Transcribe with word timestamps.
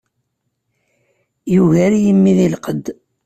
Yugar-iyi 1.53 2.13
mmi 2.17 2.31
di 2.37 2.47
lqedd. 2.53 2.85